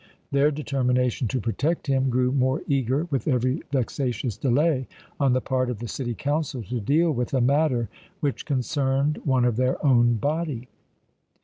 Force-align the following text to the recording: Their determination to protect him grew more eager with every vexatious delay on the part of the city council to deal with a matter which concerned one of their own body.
Their 0.31 0.49
determination 0.49 1.27
to 1.27 1.39
protect 1.39 1.85
him 1.85 2.09
grew 2.09 2.31
more 2.31 2.63
eager 2.67 3.05
with 3.11 3.27
every 3.27 3.61
vexatious 3.71 4.35
delay 4.35 4.87
on 5.19 5.33
the 5.33 5.41
part 5.41 5.69
of 5.69 5.77
the 5.77 5.87
city 5.87 6.15
council 6.15 6.63
to 6.63 6.79
deal 6.79 7.11
with 7.11 7.35
a 7.35 7.39
matter 7.39 7.87
which 8.19 8.43
concerned 8.47 9.21
one 9.25 9.45
of 9.45 9.57
their 9.57 9.77
own 9.85 10.15
body. 10.15 10.69